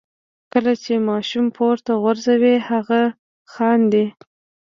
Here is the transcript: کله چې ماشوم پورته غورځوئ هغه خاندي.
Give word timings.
کله 0.53 0.73
چې 0.83 0.93
ماشوم 1.09 1.45
پورته 1.57 1.91
غورځوئ 2.01 2.55
هغه 2.69 3.01
خاندي. 3.53 4.05